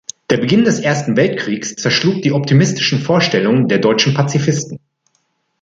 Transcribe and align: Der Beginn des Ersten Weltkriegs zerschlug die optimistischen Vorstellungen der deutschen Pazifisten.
Der 0.31 0.37
Beginn 0.37 0.63
des 0.63 0.79
Ersten 0.79 1.15
Weltkriegs 1.15 1.75
zerschlug 1.75 2.23
die 2.23 2.31
optimistischen 2.31 2.97
Vorstellungen 3.01 3.67
der 3.67 3.77
deutschen 3.77 4.15
Pazifisten. 4.15 4.79